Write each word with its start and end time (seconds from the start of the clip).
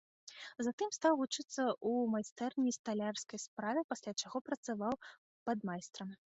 Затым 0.67 0.89
стаў 0.97 1.13
вучыцца 1.19 1.45
ў 1.47 2.07
майстэрні 2.13 2.73
сталярскай 2.79 3.43
справе, 3.45 3.85
пасля 3.93 4.11
чаго 4.21 4.37
працаваў 4.49 4.99
падмайстрам. 5.47 6.09